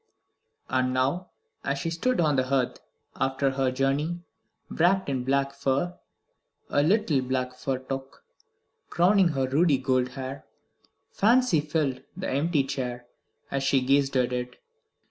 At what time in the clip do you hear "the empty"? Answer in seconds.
12.17-12.63